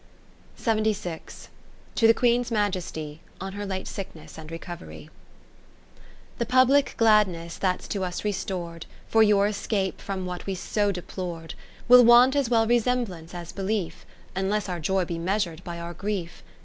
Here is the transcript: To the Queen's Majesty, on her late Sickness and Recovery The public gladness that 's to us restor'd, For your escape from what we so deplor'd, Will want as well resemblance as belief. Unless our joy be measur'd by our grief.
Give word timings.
To 0.63 0.73
the 2.07 2.13
Queen's 2.15 2.49
Majesty, 2.49 3.21
on 3.39 3.53
her 3.53 3.67
late 3.67 3.87
Sickness 3.87 4.35
and 4.39 4.49
Recovery 4.49 5.11
The 6.39 6.45
public 6.47 6.95
gladness 6.97 7.59
that 7.59 7.83
's 7.83 7.87
to 7.89 8.03
us 8.03 8.21
restor'd, 8.23 8.87
For 9.07 9.21
your 9.21 9.45
escape 9.45 10.01
from 10.01 10.25
what 10.25 10.47
we 10.47 10.55
so 10.55 10.91
deplor'd, 10.91 11.53
Will 11.87 12.03
want 12.03 12.35
as 12.35 12.49
well 12.49 12.65
resemblance 12.65 13.35
as 13.35 13.51
belief. 13.51 14.03
Unless 14.35 14.69
our 14.69 14.79
joy 14.79 15.05
be 15.05 15.19
measur'd 15.19 15.63
by 15.63 15.77
our 15.79 15.93
grief. 15.93 16.41